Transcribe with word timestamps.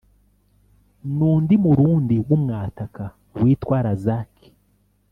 n’undi 1.15 1.53
Murundi 1.63 2.15
w’umwataka 2.27 3.03
witwa 3.41 3.77
Lazake 3.85 4.49